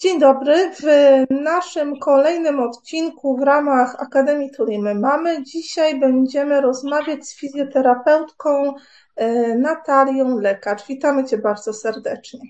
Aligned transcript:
Dzień 0.00 0.20
dobry. 0.20 0.70
W 0.70 0.84
naszym 1.30 1.98
kolejnym 1.98 2.60
odcinku 2.60 3.36
w 3.36 3.42
ramach 3.42 3.96
Akademii 3.98 4.50
Tulimy 4.50 4.94
Mamy 4.94 5.42
dzisiaj 5.42 6.00
będziemy 6.00 6.60
rozmawiać 6.60 7.26
z 7.26 7.36
fizjoterapeutką 7.36 8.74
e, 9.16 9.54
Natalią 9.54 10.38
Lekarz. 10.38 10.86
Witamy 10.88 11.24
Cię 11.24 11.38
bardzo 11.38 11.72
serdecznie. 11.72 12.40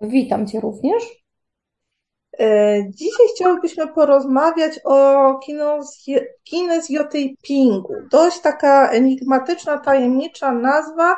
Witam 0.00 0.46
Cię 0.46 0.60
również. 0.60 1.02
E, 2.40 2.76
dzisiaj 2.90 3.26
chciałybyśmy 3.34 3.88
porozmawiać 3.88 4.80
o 4.84 5.40
kinezjotapingu. 6.44 7.94
Dość 8.10 8.40
taka 8.40 8.90
enigmatyczna, 8.90 9.78
tajemnicza 9.78 10.52
nazwa, 10.52 11.16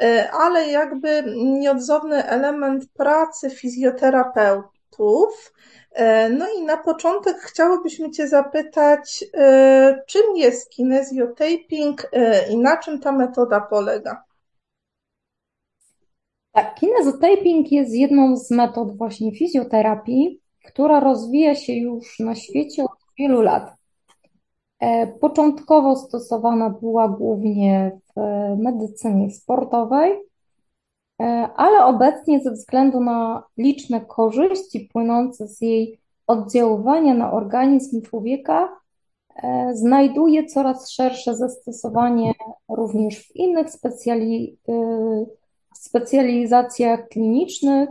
e, 0.00 0.30
ale 0.32 0.68
jakby 0.68 1.24
nieodzowny 1.36 2.24
element 2.24 2.84
pracy 2.96 3.50
fizjoterapeutów. 3.50 4.77
E, 5.92 6.28
no 6.28 6.46
i 6.58 6.62
na 6.62 6.76
początek 6.76 7.36
chciałybyśmy 7.36 8.10
Cię 8.10 8.28
zapytać, 8.28 9.24
e, 9.34 10.02
czym 10.06 10.36
jest 10.36 10.70
kinesiotaping 10.70 12.08
e, 12.12 12.52
i 12.52 12.58
na 12.58 12.76
czym 12.76 13.00
ta 13.00 13.12
metoda 13.12 13.60
polega? 13.60 14.24
Tak, 16.52 16.74
kinezotaping 16.74 17.72
jest 17.72 17.94
jedną 17.94 18.36
z 18.36 18.50
metod 18.50 18.96
właśnie 18.96 19.36
fizjoterapii, 19.36 20.40
która 20.66 21.00
rozwija 21.00 21.54
się 21.54 21.72
już 21.72 22.18
na 22.18 22.34
świecie 22.34 22.84
od 22.84 22.98
wielu 23.18 23.42
lat. 23.42 23.78
Początkowo 25.20 25.96
stosowana 25.96 26.70
była 26.70 27.08
głównie 27.08 27.98
w 28.16 28.20
medycynie 28.58 29.30
sportowej, 29.30 30.27
ale 31.56 31.84
obecnie 31.84 32.40
ze 32.40 32.52
względu 32.52 33.00
na 33.00 33.42
liczne 33.56 34.00
korzyści 34.00 34.88
płynące 34.92 35.48
z 35.48 35.60
jej 35.60 36.00
oddziaływania 36.26 37.14
na 37.14 37.32
organizm 37.32 38.02
człowieka, 38.02 38.68
e, 39.36 39.70
znajduje 39.74 40.46
coraz 40.46 40.90
szersze 40.90 41.36
zastosowanie 41.36 42.32
również 42.68 43.28
w 43.28 43.36
innych 43.36 43.70
specjali, 43.70 44.58
e, 44.68 45.26
specjalizacjach 45.74 47.08
klinicznych, 47.08 47.88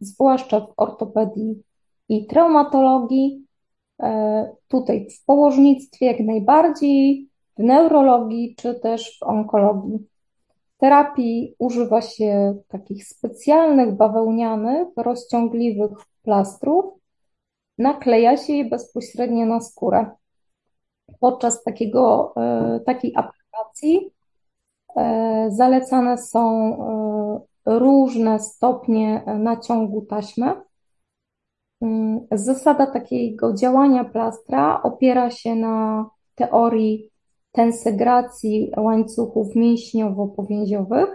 zwłaszcza 0.00 0.60
w 0.60 0.72
ortopedii 0.76 1.62
i 2.08 2.26
traumatologii. 2.26 3.46
Tutaj 4.68 5.08
w 5.10 5.24
położnictwie 5.24 6.06
jak 6.06 6.20
najbardziej, 6.20 7.28
w 7.58 7.62
neurologii 7.62 8.54
czy 8.58 8.74
też 8.74 9.18
w 9.18 9.22
onkologii 9.22 9.98
terapii 10.78 11.54
używa 11.58 12.02
się 12.02 12.56
takich 12.68 13.04
specjalnych 13.04 13.94
bawełnianych, 13.94 14.88
rozciągliwych 14.96 15.90
plastrów. 16.22 16.84
Nakleja 17.78 18.36
się 18.36 18.52
je 18.52 18.64
bezpośrednio 18.64 19.46
na 19.46 19.60
skórę. 19.60 20.10
Podczas 21.20 21.62
takiego, 21.62 22.32
e, 22.36 22.80
takiej 22.80 23.12
aplikacji 23.16 24.10
e, 24.96 25.46
zalecane 25.50 26.18
są 26.18 26.74
e, 27.66 27.78
różne 27.78 28.40
stopnie 28.40 29.22
naciągu 29.38 30.02
taśmy. 30.02 30.54
Mm, 31.80 32.26
zasada 32.32 32.86
takiego 32.86 33.54
działania 33.54 34.04
plastra 34.04 34.82
opiera 34.82 35.30
się 35.30 35.54
na 35.54 36.06
teorii 36.34 37.10
tensegracji 37.56 38.72
łańcuchów 38.76 39.54
mięśniowo-powięziowych 39.54 41.06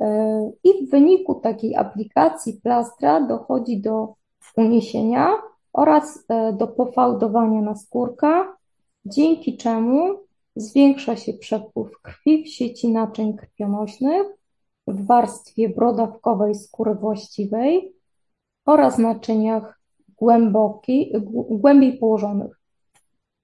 e, 0.00 0.50
i 0.64 0.86
w 0.86 0.90
wyniku 0.90 1.34
takiej 1.34 1.76
aplikacji 1.76 2.60
plastra 2.62 3.20
dochodzi 3.20 3.80
do 3.80 4.14
uniesienia 4.56 5.32
oraz 5.72 6.24
e, 6.28 6.52
do 6.52 6.66
pofałdowania 6.66 7.60
naskórka, 7.60 8.56
dzięki 9.04 9.56
czemu 9.56 10.14
zwiększa 10.56 11.16
się 11.16 11.32
przepływ 11.32 12.02
krwi 12.02 12.44
w 12.44 12.48
sieci 12.48 12.92
naczyń 12.92 13.36
krwionośnych 13.36 14.26
w 14.86 15.06
warstwie 15.06 15.68
brodawkowej 15.68 16.54
skóry 16.54 16.94
właściwej 16.94 17.92
oraz 18.66 18.98
naczyniach 18.98 19.80
głęboki, 20.16 21.12
głębiej 21.50 21.98
położonych. 21.98 22.60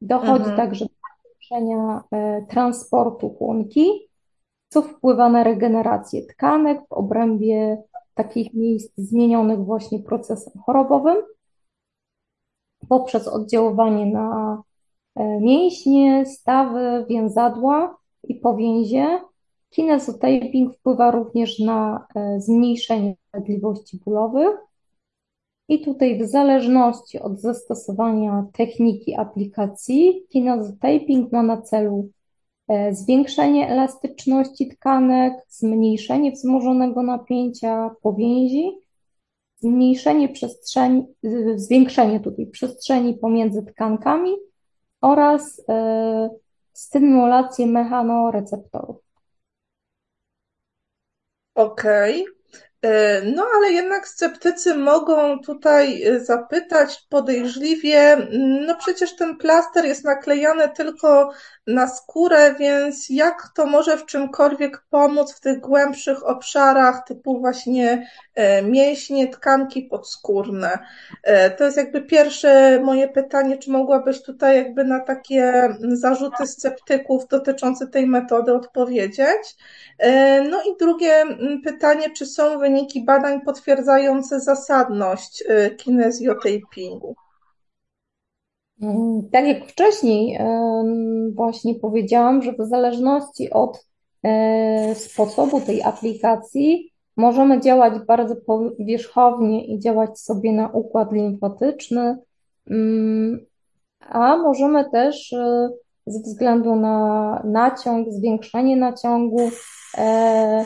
Dochodzi 0.01 0.51
mhm. 0.51 0.57
także 0.57 0.87
zwiększenia 1.49 2.05
e, 2.11 2.47
transportu 2.47 3.31
chłonki, 3.31 4.09
co 4.69 4.83
wpływa 4.83 5.29
na 5.29 5.45
regenerację 5.45 6.27
tkanek 6.27 6.81
w 6.89 6.93
obrębie 6.93 7.83
takich 8.15 8.55
miejsc 8.55 8.93
zmienionych 8.97 9.65
właśnie 9.65 9.99
procesem 9.99 10.63
chorobowym, 10.67 11.17
poprzez 12.89 13.29
oddziaływanie 13.29 14.07
na 14.07 14.63
e, 15.17 15.41
mięśnie, 15.41 16.27
stawy, 16.27 17.07
więzadła 17.09 17.97
i 18.25 18.35
powięzie. 18.35 19.21
Kinezotaping 19.71 20.77
wpływa 20.77 21.11
również 21.11 21.59
na 21.59 22.07
e, 22.15 22.41
zmniejszenie 22.41 23.17
dolegliwości 23.33 24.01
bólowych 24.05 24.68
i 25.69 25.81
tutaj 25.81 26.19
w 26.19 26.29
zależności 26.29 27.21
od 27.21 27.41
zastosowania 27.41 28.47
techniki 28.53 29.15
aplikacji, 29.15 30.27
kinezotaping 30.29 31.33
ma 31.33 31.43
na 31.43 31.63
celu 31.63 32.11
e, 32.69 32.95
zwiększenie 32.95 33.69
elastyczności 33.69 34.69
tkanek, 34.69 35.35
zmniejszenie 35.49 36.33
wzmożonego 36.33 37.03
napięcia 37.03 37.91
powięzi, 38.03 38.71
zmniejszenie 39.59 40.29
przestrzeni, 40.29 41.07
zwiększenie 41.57 42.21
tutaj 42.21 42.47
przestrzeni 42.47 43.15
pomiędzy 43.15 43.63
tkankami 43.63 44.37
oraz 45.01 45.63
e, 45.69 46.31
stymulację 46.73 47.67
mechanoreceptorów. 47.67 48.97
Okej. 51.55 52.23
Okay. 52.23 52.38
E, 52.83 53.23
no, 53.23 53.47
ale 53.55 53.73
jednak 53.73 54.09
sceptycy 54.09 54.75
mogą 54.75 55.39
tutaj 55.39 56.03
e, 56.03 56.21
zapytać 56.21 57.07
podejrzliwie, 57.09 58.29
no 58.67 58.77
przecież 58.77 59.17
ten 59.17 59.37
plaster 59.37 59.85
jest 59.85 60.05
naklejany 60.05 60.69
tylko 60.69 61.31
na 61.67 61.89
skórę, 61.89 62.55
więc 62.59 63.11
jak 63.11 63.49
to 63.55 63.67
może 63.67 63.99
w 63.99 64.07
czymkolwiek 64.07 64.85
pomóc 64.91 65.33
w 65.33 65.41
tych 65.41 65.61
głębszych 65.61 66.27
obszarach, 66.27 67.05
typu 67.07 67.41
właśnie 67.41 68.11
mięśnie, 68.63 69.29
tkanki 69.29 69.83
podskórne? 69.83 70.79
To 71.59 71.65
jest 71.65 71.77
jakby 71.77 72.03
pierwsze 72.03 72.81
moje 72.85 73.09
pytanie, 73.09 73.59
czy 73.59 73.71
mogłabyś 73.71 74.23
tutaj 74.23 74.57
jakby 74.57 74.85
na 74.85 75.01
takie 75.01 75.69
zarzuty 75.93 76.47
sceptyków 76.47 77.29
dotyczące 77.29 77.87
tej 77.87 78.07
metody 78.07 78.55
odpowiedzieć? 78.55 79.57
No 80.51 80.63
i 80.63 80.77
drugie 80.79 81.25
pytanie, 81.65 82.11
czy 82.11 82.27
są 82.27 82.59
wyniki 82.59 83.05
badań 83.05 83.41
potwierdzające 83.41 84.41
zasadność 84.41 85.45
kinezjotapingu? 85.77 87.15
Mm, 88.83 89.29
tak 89.33 89.47
jak 89.47 89.69
wcześniej 89.69 90.39
właśnie 91.35 91.75
powiedziałam, 91.75 92.43
że 92.43 92.53
w 92.53 92.69
zależności 92.69 93.51
od 93.51 93.87
e, 94.23 94.95
sposobu 94.95 95.61
tej 95.61 95.83
aplikacji 95.83 96.88
możemy 97.19 97.61
działać 97.61 97.95
bardzo 98.07 98.37
powierzchownie 98.37 99.67
i 99.67 99.79
działać 99.79 100.21
sobie 100.21 100.53
na 100.53 100.69
układ 100.69 101.13
limfatyczny, 101.13 102.19
mm, 102.71 103.47
a 104.01 104.37
możemy 104.37 104.91
też 104.91 105.33
e, 105.33 105.71
ze 106.07 106.21
względu 106.21 106.77
na 106.77 107.43
naciąg, 107.45 108.09
zwiększenie 108.11 108.77
naciągu, 108.77 109.51
e, 109.99 110.65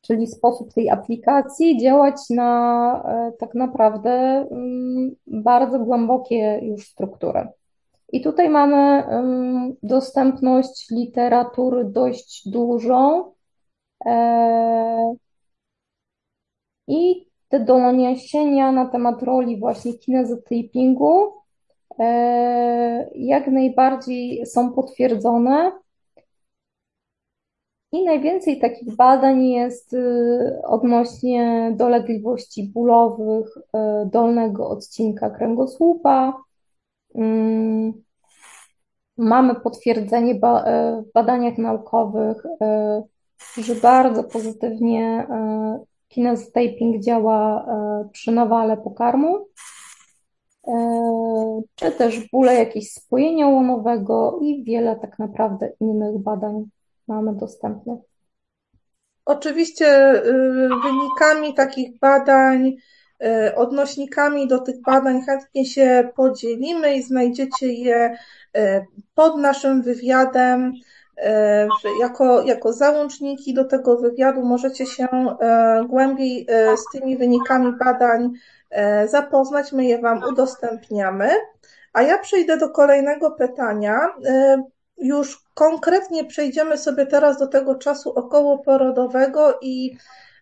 czyli 0.00 0.26
sposób 0.26 0.74
tej 0.74 0.90
aplikacji, 0.90 1.80
działać 1.80 2.16
na 2.30 3.02
e, 3.04 3.32
tak 3.38 3.54
naprawdę 3.54 4.10
mm, 4.50 5.10
bardzo 5.26 5.78
głębokie 5.78 6.60
już 6.62 6.86
struktury. 6.86 7.48
I 8.12 8.20
tutaj 8.20 8.48
mamy 8.48 9.04
mm, 9.06 9.74
dostępność 9.82 10.90
literatury 10.90 11.84
dość 11.84 12.48
dużą. 12.48 13.32
E, 14.06 15.14
I 16.88 17.26
te 17.48 17.60
doniesienia 17.60 18.72
na 18.72 18.86
temat 18.86 19.22
roli 19.22 19.60
właśnie 19.60 19.98
kinezotapingu 19.98 21.32
e, 21.98 23.10
jak 23.14 23.46
najbardziej 23.46 24.46
są 24.46 24.72
potwierdzone. 24.72 25.72
I 27.92 28.04
najwięcej 28.04 28.60
takich 28.60 28.96
badań 28.96 29.46
jest 29.46 29.92
y, 29.92 30.62
odnośnie 30.64 31.72
dolegliwości 31.76 32.70
bólowych 32.74 33.56
y, 33.56 33.60
dolnego 34.06 34.68
odcinka 34.68 35.30
kręgosłupa. 35.30 36.42
Mm, 37.14 37.92
mamy 39.16 39.54
potwierdzenie 39.54 40.34
y, 40.34 40.38
w 41.02 41.12
badaniach 41.14 41.58
naukowych, 41.58 42.42
że 43.58 43.74
bardzo 43.74 44.24
pozytywnie 44.24 45.26
kinezotaping 46.08 47.02
działa 47.02 47.66
przy 48.12 48.32
nawale 48.32 48.76
pokarmu, 48.76 49.46
czy 51.74 51.90
też 51.90 52.30
bóle 52.30 52.54
jakieś 52.54 52.92
spojenia 52.92 53.46
łonowego 53.46 54.38
i 54.42 54.64
wiele 54.64 54.96
tak 54.96 55.18
naprawdę 55.18 55.72
innych 55.80 56.18
badań 56.18 56.64
mamy 57.08 57.34
dostępnych. 57.34 57.98
Oczywiście 59.24 60.14
y, 60.14 60.68
wynikami 60.68 61.54
takich 61.54 61.98
badań, 61.98 62.76
y, 63.24 63.54
odnośnikami 63.54 64.48
do 64.48 64.58
tych 64.58 64.82
badań 64.82 65.22
chętnie 65.22 65.64
się 65.66 66.08
podzielimy 66.16 66.96
i 66.96 67.02
znajdziecie 67.02 67.72
je 67.72 68.16
y, 68.56 68.86
pod 69.14 69.38
naszym 69.38 69.82
wywiadem. 69.82 70.72
Jako, 72.00 72.42
jako 72.42 72.72
załączniki 72.72 73.54
do 73.54 73.64
tego 73.64 73.96
wywiadu 73.96 74.42
możecie 74.42 74.86
się 74.86 75.08
głębiej 75.88 76.46
z 76.76 76.98
tymi 76.98 77.16
wynikami 77.16 77.72
badań 77.84 78.30
zapoznać. 79.06 79.72
My 79.72 79.84
je 79.84 79.98
Wam 79.98 80.22
udostępniamy. 80.32 81.30
A 81.92 82.02
ja 82.02 82.18
przejdę 82.18 82.56
do 82.56 82.70
kolejnego 82.70 83.30
pytania 83.30 84.08
już 85.00 85.44
konkretnie 85.54 86.24
przejdziemy 86.24 86.78
sobie 86.78 87.06
teraz 87.06 87.38
do 87.38 87.46
tego 87.46 87.74
czasu 87.74 88.10
okołoporodowego 88.10 89.58
i 89.62 89.96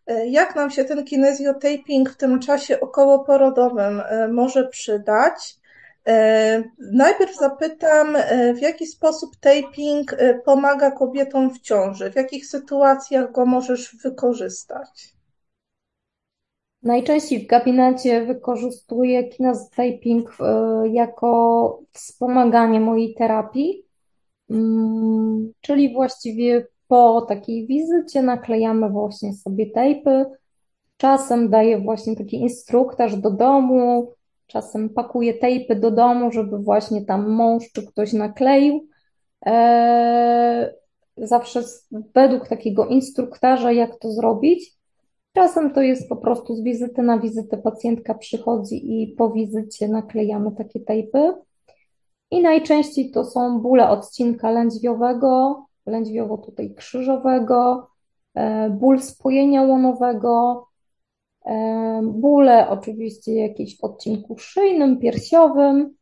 e, 0.06 0.26
jak 0.26 0.56
nam 0.56 0.70
się 0.70 0.84
ten 0.84 1.04
kinezjotaping 1.04 2.10
w 2.10 2.16
tym 2.16 2.40
czasie 2.40 2.80
okołoporodowym 2.80 4.00
e, 4.00 4.28
może 4.28 4.68
przydać. 4.68 5.58
E, 6.06 6.64
najpierw 6.78 7.36
zapytam, 7.36 8.16
w 8.54 8.60
jaki 8.60 8.86
sposób 8.86 9.36
taping 9.40 10.16
pomaga 10.44 10.90
kobietom 10.90 11.54
w 11.54 11.60
ciąży? 11.60 12.10
W 12.10 12.16
jakich 12.16 12.46
sytuacjach 12.46 13.32
go 13.32 13.46
możesz 13.46 13.96
wykorzystać? 13.96 15.18
Najczęściej 16.82 17.44
w 17.44 17.46
gabinecie 17.46 18.26
wykorzystuję 18.26 19.28
kinezotaping 19.28 20.36
jako 20.92 21.80
wspomaganie 21.92 22.80
mojej 22.80 23.14
terapii. 23.14 23.84
Mm, 24.50 25.52
czyli 25.60 25.94
właściwie 25.94 26.66
po 26.88 27.20
takiej 27.22 27.66
wizycie 27.66 28.22
naklejamy 28.22 28.90
właśnie 28.90 29.34
sobie 29.34 29.70
tejpy. 29.70 30.24
Czasem 30.96 31.50
daję 31.50 31.78
właśnie 31.78 32.16
taki 32.16 32.36
instruktaż 32.36 33.16
do 33.16 33.30
domu, 33.30 34.12
czasem 34.48 34.88
pakuję 34.90 35.34
tejpy 35.34 35.76
do 35.76 35.90
domu, 35.90 36.32
żeby 36.32 36.58
właśnie 36.58 37.04
tam 37.04 37.30
mąż 37.30 37.72
czy 37.72 37.86
ktoś 37.86 38.12
nakleił. 38.12 38.86
Eee, 39.42 40.66
zawsze 41.16 41.62
według 42.14 42.48
takiego 42.48 42.86
instruktaża, 42.86 43.72
jak 43.72 43.98
to 43.98 44.12
zrobić. 44.12 44.78
Czasem 45.32 45.70
to 45.70 45.82
jest 45.82 46.08
po 46.08 46.16
prostu 46.16 46.56
z 46.56 46.62
wizyty 46.62 47.02
na 47.02 47.18
wizytę 47.18 47.56
pacjentka 47.56 48.14
przychodzi 48.14 49.02
i 49.02 49.06
po 49.06 49.30
wizycie 49.30 49.88
naklejamy 49.88 50.52
takie 50.52 50.80
tejpy. 50.80 51.32
I 52.30 52.42
najczęściej 52.42 53.10
to 53.10 53.24
są 53.24 53.60
bóle 53.60 53.88
odcinka 53.88 54.50
lędźwiowego, 54.50 55.64
lędźwiowo 55.86 56.38
tutaj 56.38 56.74
krzyżowego, 56.74 57.88
e, 58.34 58.70
ból 58.70 59.00
spojenia 59.00 59.62
łonowego, 59.62 60.67
bóle 62.02 62.68
oczywiście 62.68 63.34
jakieś 63.34 63.78
w 63.78 63.84
odcinku 63.84 64.38
szyjnym, 64.38 64.98
piersiowym. 64.98 65.94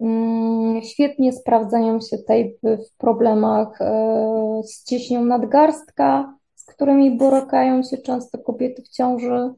Mm, 0.00 0.82
świetnie 0.82 1.32
sprawdzają 1.32 2.00
się 2.00 2.18
tejpy 2.18 2.78
w 2.78 2.96
problemach 2.96 3.80
e, 3.80 4.60
z 4.64 4.84
cieśnią 4.84 5.24
nadgarstka, 5.24 6.34
z 6.54 6.64
którymi 6.64 7.16
borykają 7.16 7.82
się 7.82 7.98
często 7.98 8.38
kobiety 8.38 8.82
w 8.82 8.88
ciąży 8.88 9.50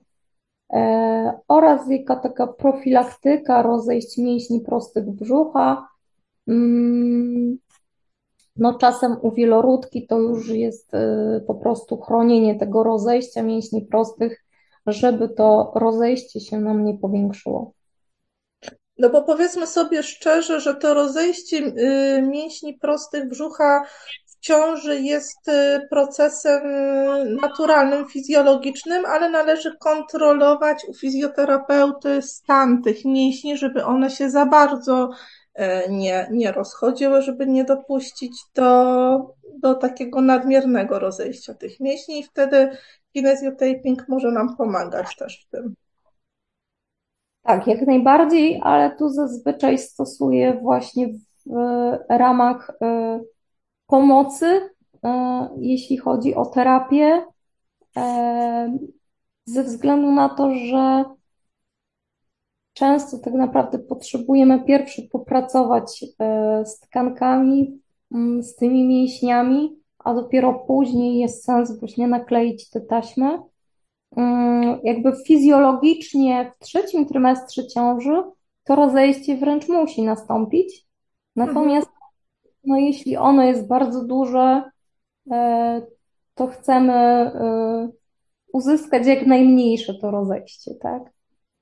oraz 1.48 1.90
jaka 1.90 2.16
taka 2.16 2.46
profilaktyka 2.46 3.62
rozejść 3.62 4.18
mięśni 4.18 4.60
prostych 4.60 5.10
brzucha, 5.10 5.86
Mm, 6.48 7.58
no 8.56 8.74
czasem 8.78 9.16
u 9.22 9.32
wieloródki 9.32 10.06
to 10.06 10.18
już 10.18 10.48
jest 10.48 10.94
y, 10.94 10.98
po 11.46 11.54
prostu 11.54 11.96
chronienie 11.96 12.58
tego 12.58 12.82
rozejścia 12.82 13.42
mięśni 13.42 13.82
prostych, 13.86 14.41
żeby 14.86 15.28
to 15.28 15.72
rozejście 15.74 16.40
się 16.40 16.60
nam 16.60 16.84
nie 16.84 16.98
powiększyło. 16.98 17.72
No 18.98 19.10
bo 19.10 19.22
powiedzmy 19.22 19.66
sobie 19.66 20.02
szczerze, 20.02 20.60
że 20.60 20.74
to 20.74 20.94
rozejście 20.94 21.56
y, 21.56 22.22
mięśni 22.22 22.74
prostych 22.74 23.28
brzucha 23.28 23.84
w 24.26 24.38
ciąży 24.40 25.00
jest 25.00 25.48
y, 25.48 25.86
procesem 25.90 26.62
naturalnym, 27.42 28.08
fizjologicznym, 28.08 29.06
ale 29.06 29.30
należy 29.30 29.76
kontrolować 29.80 30.84
u 30.88 30.94
fizjoterapeuty 30.94 32.22
stan 32.22 32.82
tych 32.82 33.04
mięśni, 33.04 33.56
żeby 33.56 33.84
one 33.84 34.10
się 34.10 34.30
za 34.30 34.46
bardzo 34.46 35.10
E, 35.54 35.88
nie, 35.88 36.28
nie 36.30 36.52
rozchodziły, 36.52 37.22
żeby 37.22 37.46
nie 37.46 37.64
dopuścić 37.64 38.32
do, 38.54 39.34
do 39.58 39.74
takiego 39.74 40.20
nadmiernego 40.20 40.98
rozejścia 40.98 41.54
tych 41.54 41.80
mięśni 41.80 42.20
i 42.20 42.24
wtedy 42.24 42.76
kinezjotaping 43.12 44.08
może 44.08 44.30
nam 44.30 44.56
pomagać 44.56 45.16
też 45.16 45.46
w 45.46 45.50
tym. 45.50 45.74
Tak, 47.42 47.66
jak 47.66 47.86
najbardziej, 47.86 48.60
ale 48.62 48.96
tu 48.96 49.08
zazwyczaj 49.08 49.78
stosuję 49.78 50.58
właśnie 50.62 51.08
w 51.46 51.50
ramach 52.08 52.70
e, 52.82 53.20
pomocy, 53.86 54.70
e, 55.04 55.48
jeśli 55.60 55.96
chodzi 55.96 56.34
o 56.34 56.46
terapię, 56.46 57.24
ze 59.44 59.62
względu 59.62 60.12
na 60.12 60.28
to, 60.28 60.54
że 60.54 61.04
często 62.72 63.18
tak 63.18 63.34
naprawdę 63.34 63.78
potrzebujemy 63.78 64.64
pierwszy 64.64 65.02
popracować 65.02 66.04
e, 66.18 66.66
z 66.66 66.80
tkankami, 66.80 67.80
mm, 68.12 68.42
z 68.42 68.56
tymi 68.56 68.84
mięśniami, 68.84 69.81
a 70.04 70.14
dopiero 70.14 70.54
później 70.54 71.18
jest 71.18 71.44
sens 71.44 71.80
właśnie 71.80 72.08
nakleić 72.08 72.70
te 72.70 72.80
taśmy. 72.80 73.38
Mm, 74.16 74.78
jakby 74.84 75.12
fizjologicznie 75.26 76.52
w 76.54 76.64
trzecim 76.64 77.06
trymestrze 77.06 77.66
ciąży 77.66 78.22
to 78.64 78.76
rozejście 78.76 79.36
wręcz 79.36 79.68
musi 79.68 80.02
nastąpić. 80.02 80.86
Natomiast 81.36 81.88
no, 82.64 82.76
jeśli 82.76 83.16
ono 83.16 83.42
jest 83.42 83.66
bardzo 83.66 84.04
duże, 84.04 84.62
e, 85.32 85.82
to 86.34 86.46
chcemy 86.46 86.92
e, 86.92 87.88
uzyskać 88.52 89.06
jak 89.06 89.26
najmniejsze 89.26 89.94
to 89.94 90.10
rozejście, 90.10 90.74
tak? 90.74 91.02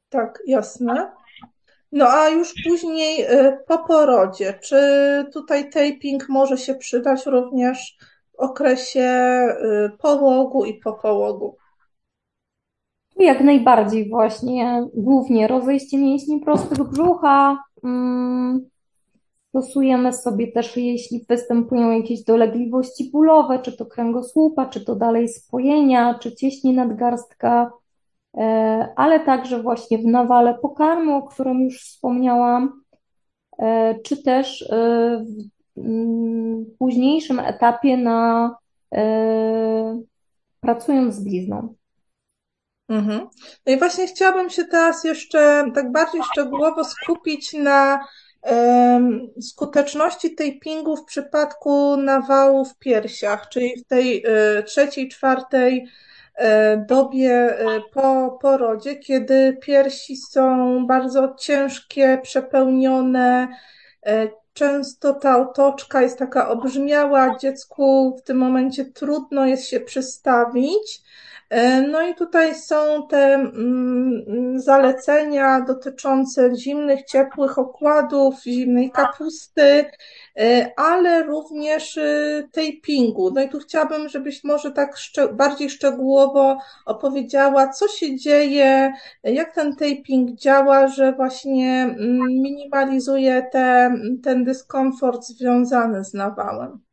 Tak, 0.08 0.42
jasne. 0.46 1.12
No 1.92 2.08
a 2.08 2.28
już 2.28 2.54
później 2.68 3.24
y, 3.24 3.58
po 3.68 3.78
porodzie, 3.78 4.58
czy 4.62 4.76
tutaj 5.32 5.70
taping 5.70 6.28
może 6.28 6.58
się 6.58 6.74
przydać 6.74 7.26
również 7.26 7.98
okresie 8.40 9.00
y, 9.00 9.98
połogu 9.98 10.64
i 10.64 10.74
po 10.74 10.92
połogu? 10.92 11.56
Jak 13.16 13.40
najbardziej 13.40 14.08
właśnie, 14.08 14.86
głównie 14.94 15.48
rozejście 15.48 15.98
mięśni 15.98 16.40
prostych 16.40 16.82
brzucha. 16.90 17.64
Mm, 17.84 18.70
stosujemy 19.48 20.12
sobie 20.12 20.52
też, 20.52 20.76
jeśli 20.76 21.24
występują 21.28 21.90
jakieś 21.90 22.24
dolegliwości 22.24 23.10
bólowe, 23.10 23.58
czy 23.58 23.76
to 23.76 23.86
kręgosłupa, 23.86 24.66
czy 24.66 24.84
to 24.84 24.96
dalej 24.96 25.28
spojenia, 25.28 26.18
czy 26.18 26.36
cieśni 26.36 26.74
nadgarstka, 26.74 27.70
E, 28.36 28.88
ale 28.96 29.20
także 29.20 29.62
właśnie 29.62 29.98
w 29.98 30.04
nawale 30.04 30.54
pokarmu, 30.54 31.16
o 31.16 31.22
którym 31.22 31.60
już 31.60 31.82
wspomniałam, 31.82 32.82
e, 33.58 33.94
czy 34.00 34.22
też 34.22 34.62
e, 34.62 35.24
w 35.24 35.59
późniejszym 36.78 37.40
etapie 37.40 37.96
na 37.96 38.56
pracując 40.60 41.14
z 41.14 41.24
blizną. 41.24 41.74
Mhm. 42.88 43.28
No 43.66 43.72
i 43.72 43.78
właśnie 43.78 44.06
chciałabym 44.06 44.50
się 44.50 44.64
teraz 44.64 45.04
jeszcze 45.04 45.70
tak 45.74 45.92
bardziej 45.92 46.22
szczegółowo 46.32 46.84
skupić 46.84 47.52
na 47.52 48.04
skuteczności 49.40 50.34
tapingu 50.34 50.96
w 50.96 51.04
przypadku 51.04 51.96
nawału 51.96 52.64
w 52.64 52.78
piersiach, 52.78 53.48
czyli 53.48 53.80
w 53.80 53.86
tej 53.86 54.24
trzeciej, 54.66 55.08
czwartej 55.08 55.88
E, 56.40 56.76
dobie 56.88 57.58
e, 57.58 57.80
po 57.92 58.38
porodzie, 58.42 58.96
kiedy 58.96 59.58
piersi 59.62 60.16
są 60.16 60.86
bardzo 60.86 61.34
ciężkie, 61.38 62.18
przepełnione, 62.22 63.48
e, 64.06 64.28
często 64.52 65.14
ta 65.14 65.38
otoczka 65.38 66.02
jest 66.02 66.18
taka 66.18 66.48
obrzmiała, 66.48 67.38
dziecku 67.38 68.16
w 68.18 68.22
tym 68.22 68.36
momencie 68.36 68.84
trudno 68.84 69.46
jest 69.46 69.66
się 69.66 69.80
przystawić. 69.80 71.02
E, 71.50 71.82
no 71.82 72.02
i 72.02 72.14
tutaj 72.14 72.54
są 72.54 73.06
te 73.08 73.34
mm, 73.34 74.60
zalecenia 74.60 75.60
dotyczące 75.60 76.56
zimnych, 76.56 77.04
ciepłych 77.04 77.58
okładów, 77.58 78.42
zimnej 78.42 78.90
kapusty, 78.90 79.84
e, 80.38 80.72
ale 80.76 81.22
również 81.22 81.98
e, 81.98 82.42
tapingu. 82.52 83.30
No 83.34 83.42
i 83.42 83.48
tu 83.48 83.58
chciałabym, 83.58 84.08
żebyś 84.08 84.44
może 84.44 84.70
tak 84.70 84.94
bardziej 85.32 85.70
szczegółowo 85.70 86.58
opowiedziała, 86.86 87.68
co 87.68 87.88
się 87.88 88.16
dzieje, 88.16 88.92
jak 89.24 89.54
ten 89.54 89.76
taping 89.76 90.32
działa, 90.32 90.88
że 90.88 91.12
właśnie 91.12 91.82
mm, 91.82 92.18
minimalizuje 92.28 93.42
te, 93.52 93.94
ten 94.22 94.44
dyskomfort 94.44 95.24
związany 95.24 96.04
z 96.04 96.14
nawałem. 96.14 96.89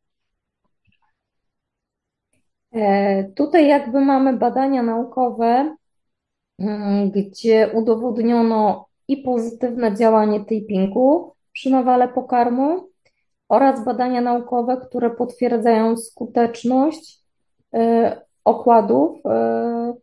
E, 2.72 3.24
tutaj 3.24 3.68
jakby 3.68 4.02
mamy 4.02 4.38
badania 4.38 4.84
naukowe, 4.84 5.76
mm, 6.60 7.12
gdzie 7.12 7.72
udowodniono 7.74 8.88
i 9.08 9.18
pozytywne 9.18 9.96
działanie 9.96 10.40
tapingu 10.40 11.34
przy 11.52 11.70
nawale 11.70 12.08
pokarmu 12.08 12.90
oraz 13.50 13.86
badania 13.86 14.22
naukowe, 14.22 14.78
które 14.88 15.10
potwierdzają 15.10 15.98
skuteczność 15.98 17.20
e, 17.74 18.22
okładów 18.44 19.20
e, 19.26 19.94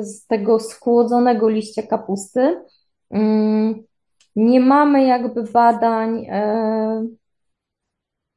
z 0.00 0.26
tego 0.26 0.60
schłodzonego 0.60 1.48
liścia 1.48 1.82
kapusty. 1.82 2.62
Mm, 3.10 3.82
nie 4.36 4.60
mamy 4.60 5.06
jakby 5.06 5.42
badań 5.42 6.26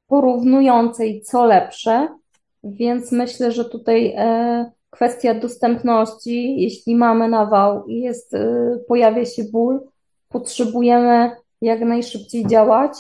porównującej 0.08 1.22
co 1.22 1.46
lepsze, 1.46 2.08
więc 2.64 3.12
myślę, 3.12 3.52
że 3.52 3.66
tutaj 3.66 4.14
e, 4.18 4.72
kwestia 4.90 5.34
dostępności, 5.34 6.62
jeśli 6.62 6.96
mamy 6.96 7.28
nawał 7.28 7.86
i 7.86 8.00
jest, 8.00 8.34
e, 8.34 8.80
pojawia 8.88 9.26
się 9.26 9.44
ból, 9.44 9.80
potrzebujemy 10.30 11.32
jak 11.62 11.82
najszybciej 11.82 12.48
działać. 12.48 12.98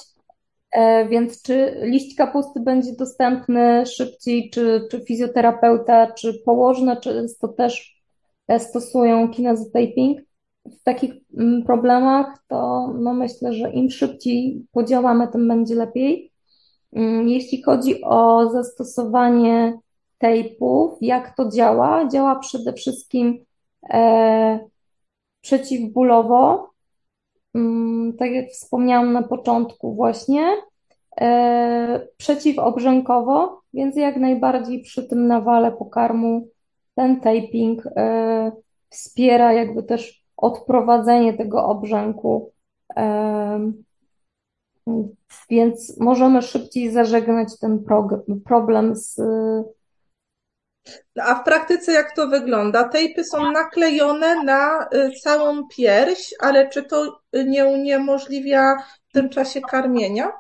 E, 0.71 1.07
więc 1.07 1.41
czy 1.41 1.77
liść 1.81 2.15
kapusty 2.15 2.59
będzie 2.59 2.93
dostępny 2.93 3.85
szybciej, 3.85 4.49
czy, 4.49 4.87
czy 4.91 4.99
fizjoterapeuta, 5.05 6.11
czy 6.11 6.33
położne 6.45 6.97
często 6.97 7.47
też 7.47 7.97
stosują 8.59 9.29
kinezotaping 9.29 10.19
w 10.65 10.83
takich 10.83 11.13
problemach, 11.65 12.43
to 12.47 12.87
no 12.99 13.13
myślę, 13.13 13.53
że 13.53 13.71
im 13.71 13.89
szybciej 13.89 14.65
podziałamy, 14.71 15.27
tym 15.27 15.47
będzie 15.47 15.75
lepiej. 15.75 16.31
Mm, 16.93 17.29
jeśli 17.29 17.61
chodzi 17.61 18.03
o 18.03 18.49
zastosowanie 18.49 19.79
tejpów, 20.17 20.97
jak 21.01 21.35
to 21.35 21.49
działa? 21.49 22.07
Działa 22.07 22.35
przede 22.35 22.73
wszystkim 22.73 23.45
e, 23.89 24.59
przeciwbólowo, 25.41 26.69
mm, 27.55 28.17
tak 28.17 28.31
jak 28.31 28.49
wspomniałam 28.49 29.13
na 29.13 29.23
początku 29.23 29.95
właśnie, 29.95 30.55
e, 31.21 32.07
przeciwobrzękowo, 32.17 33.61
więc 33.73 33.95
jak 33.95 34.17
najbardziej 34.17 34.81
przy 34.81 35.07
tym 35.07 35.27
nawale 35.27 35.71
pokarmu 35.71 36.47
ten 36.95 37.21
taping 37.21 37.83
e, 37.85 38.51
wspiera 38.89 39.53
jakby 39.53 39.83
też 39.83 40.23
odprowadzenie 40.37 41.33
tego 41.33 41.65
obrzęku. 41.65 42.51
E, 42.95 43.71
więc 45.49 45.99
możemy 45.99 46.41
szybciej 46.41 46.91
zażegnać 46.91 47.59
ten 47.59 47.83
problem 48.45 48.95
z. 48.95 49.21
A 51.21 51.35
w 51.35 51.43
praktyce 51.43 51.91
jak 51.91 52.15
to 52.15 52.27
wygląda? 52.27 52.89
Tejpy 52.89 53.23
są 53.23 53.51
naklejone 53.51 54.43
na 54.43 54.89
y, 54.93 55.11
całą 55.23 55.67
pierś, 55.67 56.33
ale 56.39 56.69
czy 56.69 56.83
to 56.83 57.19
nie 57.33 57.65
uniemożliwia 57.65 58.77
w 59.09 59.13
tym 59.13 59.29
czasie 59.29 59.61
karmienia? 59.61 60.31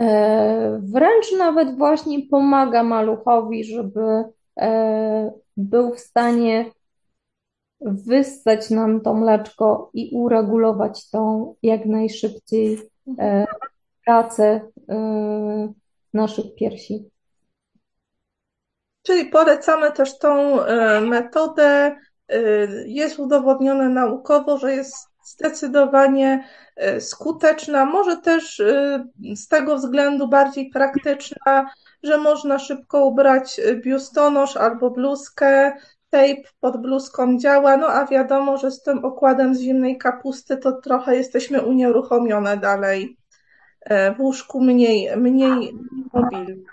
E, 0.00 0.80
wręcz 0.82 1.32
nawet 1.38 1.78
właśnie 1.78 2.28
pomaga 2.30 2.82
maluchowi, 2.82 3.64
żeby 3.64 4.24
e, 4.60 5.32
był 5.56 5.94
w 5.94 6.00
stanie 6.00 6.70
wyssać 7.80 8.70
nam 8.70 9.00
to 9.00 9.14
mleczko 9.14 9.90
i 9.94 10.10
uregulować 10.12 11.10
tą 11.10 11.54
jak 11.62 11.86
najszybciej 11.86 12.78
pracę 14.04 14.60
e, 14.88 15.72
naszych 16.14 16.44
piersi. 16.54 17.10
Czyli 19.02 19.24
polecamy 19.26 19.92
też 19.92 20.18
tą 20.18 20.62
e, 20.64 21.00
metodę. 21.00 21.96
Jest 22.86 23.18
udowodnione 23.18 23.88
naukowo, 23.88 24.58
że 24.58 24.72
jest 24.72 24.94
zdecydowanie 25.24 26.48
skuteczna, 27.00 27.84
może 27.84 28.16
też 28.16 28.62
z 29.36 29.48
tego 29.48 29.76
względu 29.76 30.28
bardziej 30.28 30.70
praktyczna, 30.70 31.70
że 32.02 32.18
można 32.18 32.58
szybko 32.58 33.04
ubrać 33.04 33.60
biustonosz 33.84 34.56
albo 34.56 34.90
bluzkę, 34.90 35.76
tape 36.14 36.48
pod 36.60 36.76
bluzką 36.76 37.38
działa, 37.38 37.76
no 37.76 37.86
a 37.86 38.06
wiadomo, 38.06 38.56
że 38.58 38.70
z 38.70 38.82
tym 38.82 39.04
okładem 39.04 39.54
z 39.54 39.60
zimnej 39.60 39.98
kapusty 39.98 40.56
to 40.56 40.72
trochę 40.72 41.16
jesteśmy 41.16 41.62
unieruchomione 41.62 42.56
dalej 42.56 43.16
e, 43.80 44.14
w 44.14 44.20
łóżku 44.20 44.60
mniej, 44.60 45.16
mniej 45.16 45.78
mobilne. 46.12 46.64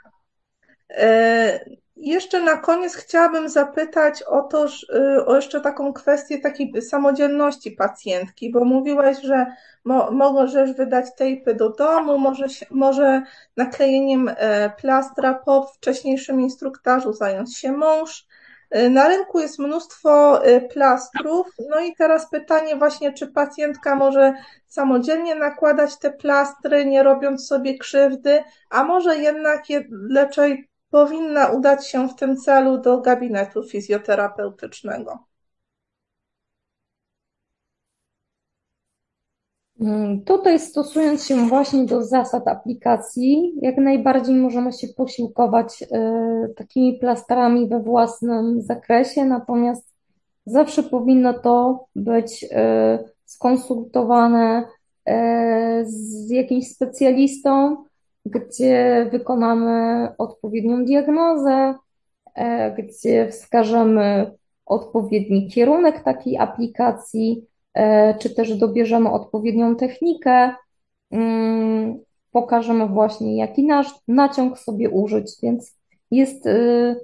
E, 0.89 1.59
jeszcze 1.95 2.43
na 2.43 2.57
koniec 2.57 2.95
chciałabym 2.95 3.49
zapytać 3.49 4.23
o 4.23 4.41
to, 4.41 4.67
e, 4.95 5.25
o 5.25 5.35
jeszcze 5.35 5.61
taką 5.61 5.93
kwestię 5.93 6.39
takiej 6.39 6.81
samodzielności 6.81 7.71
pacjentki, 7.71 8.51
bo 8.51 8.65
mówiłaś, 8.65 9.21
że 9.21 9.45
mo, 9.85 10.11
możesz 10.11 10.73
wydać 10.73 11.05
tejpy 11.17 11.55
do 11.55 11.69
domu, 11.69 12.17
może, 12.17 12.45
może 12.71 13.21
naklejeniem 13.57 14.31
plastra 14.77 15.33
po 15.33 15.63
wcześniejszym 15.63 16.41
instruktażu 16.41 17.13
zająć 17.13 17.57
się 17.57 17.71
mąż. 17.71 18.30
Y, 18.75 18.89
na 18.89 19.07
rynku 19.07 19.39
jest 19.39 19.59
mnóstwo 19.59 20.45
y, 20.47 20.61
plastrów, 20.61 21.47
no 21.69 21.79
i 21.79 21.95
teraz 21.95 22.29
pytanie 22.29 22.75
właśnie, 22.75 23.13
czy 23.13 23.27
pacjentka 23.27 23.95
może 23.95 24.33
samodzielnie 24.67 25.35
nakładać 25.35 25.99
te 25.99 26.11
plastry, 26.11 26.85
nie 26.85 27.03
robiąc 27.03 27.47
sobie 27.47 27.77
krzywdy, 27.77 28.43
a 28.69 28.83
może 28.83 29.17
jednak 29.17 29.63
raczej 30.15 30.69
powinna 30.89 31.47
udać 31.47 31.87
się 31.87 32.07
w 32.09 32.15
tym 32.15 32.37
celu 32.37 32.77
do 32.77 33.01
gabinetu 33.01 33.63
fizjoterapeutycznego. 33.63 35.30
Tutaj 40.25 40.59
stosując 40.59 41.25
się 41.25 41.47
właśnie 41.47 41.85
do 41.85 42.03
zasad 42.03 42.47
aplikacji, 42.47 43.53
jak 43.61 43.77
najbardziej 43.77 44.35
możemy 44.35 44.73
się 44.73 44.87
posiłkować 44.87 45.83
e, 45.91 46.47
takimi 46.55 46.99
plastrami 46.99 47.69
we 47.69 47.79
własnym 47.79 48.61
zakresie, 48.61 49.25
natomiast 49.25 49.93
zawsze 50.45 50.83
powinno 50.83 51.33
to 51.33 51.85
być 51.95 52.45
e, 52.51 52.99
skonsultowane 53.25 54.63
e, 55.05 55.83
z 55.85 56.29
jakimś 56.29 56.67
specjalistą, 56.67 57.77
gdzie 58.25 59.07
wykonamy 59.11 60.07
odpowiednią 60.17 60.85
diagnozę, 60.85 61.75
gdzie 62.77 63.27
wskażemy 63.31 64.31
odpowiedni 64.65 65.47
kierunek 65.47 66.03
takiej 66.03 66.37
aplikacji 66.37 67.45
czy 68.19 68.29
też 68.29 68.57
dobierzemy 68.57 69.11
odpowiednią 69.11 69.75
technikę, 69.75 70.53
mm, 71.11 71.99
pokażemy 72.31 72.87
właśnie, 72.87 73.37
jaki 73.37 73.67
nasz 73.67 73.87
naciąg 74.07 74.59
sobie 74.59 74.89
użyć, 74.89 75.31
więc 75.43 75.77
jest 76.11 76.45
y, 76.45 76.95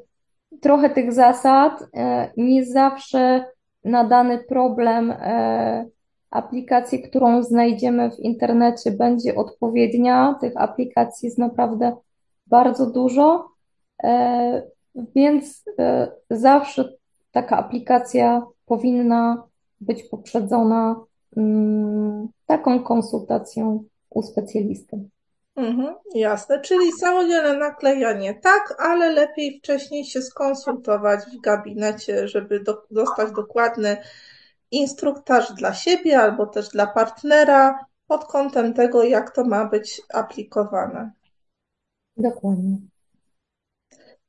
trochę 0.61 0.89
tych 0.89 1.13
zasad. 1.13 1.83
E, 1.93 2.31
nie 2.37 2.65
zawsze 2.65 3.45
na 3.83 4.03
dany 4.03 4.37
problem 4.37 5.11
e, 5.11 5.85
aplikacji, 6.31 7.01
którą 7.01 7.43
znajdziemy 7.43 8.11
w 8.11 8.19
internecie, 8.19 8.91
będzie 8.91 9.35
odpowiednia. 9.35 10.35
Tych 10.41 10.53
aplikacji 10.55 11.25
jest 11.25 11.37
naprawdę 11.37 11.95
bardzo 12.47 12.91
dużo, 12.91 13.49
więc 15.15 15.63
zawsze 16.29 16.89
taka 17.31 17.57
aplikacja 17.57 18.45
powinna 18.65 19.43
być 19.81 20.03
poprzedzona 20.03 20.95
mm, 21.37 22.27
taką 22.45 22.83
konsultacją 22.83 23.83
u 24.09 24.21
specjalisty. 24.21 25.09
Mhm, 25.55 25.95
jasne, 26.15 26.61
czyli 26.61 26.91
samodzielne 26.91 27.57
naklejanie 27.57 28.33
tak, 28.33 28.75
ale 28.79 29.09
lepiej 29.09 29.59
wcześniej 29.59 30.05
się 30.05 30.21
skonsultować 30.21 31.19
w 31.19 31.41
gabinecie, 31.41 32.27
żeby 32.27 32.59
do, 32.59 32.83
dostać 32.91 33.31
dokładny 33.31 33.97
instruktaż 34.71 35.53
dla 35.53 35.73
siebie 35.73 36.19
albo 36.19 36.45
też 36.45 36.69
dla 36.69 36.87
partnera 36.87 37.85
pod 38.07 38.25
kątem 38.25 38.73
tego, 38.73 39.03
jak 39.03 39.35
to 39.35 39.43
ma 39.43 39.65
być 39.65 40.01
aplikowane. 40.13 41.11
Dokładnie. 42.17 42.77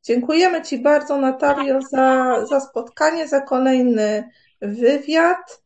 Dziękujemy 0.03 0.63
Ci 0.63 0.79
bardzo, 0.79 1.19
Natalio, 1.19 1.83
za, 1.83 2.37
za 2.47 2.61
spotkanie, 2.61 3.29
za 3.29 3.41
kolejny 3.41 4.31
wywiad. 4.61 5.63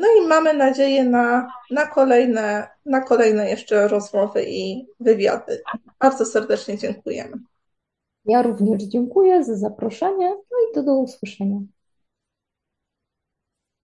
No 0.00 0.06
i 0.18 0.26
mamy 0.26 0.54
nadzieję 0.54 1.04
na, 1.04 1.52
na, 1.70 1.86
kolejne, 1.86 2.68
na 2.84 3.00
kolejne 3.00 3.50
jeszcze 3.50 3.88
rozmowy 3.88 4.44
i 4.48 4.86
wywiady. 5.00 5.62
Bardzo 6.00 6.24
serdecznie 6.24 6.78
dziękujemy. 6.78 7.36
Ja 8.24 8.42
również 8.42 8.82
dziękuję 8.82 9.44
za 9.44 9.56
zaproszenie, 9.56 10.28
no 10.30 10.58
i 10.70 10.74
to 10.74 10.82
do 10.82 10.94
usłyszenia. 10.94 11.60